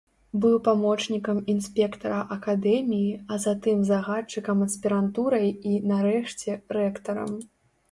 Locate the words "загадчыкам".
3.91-4.57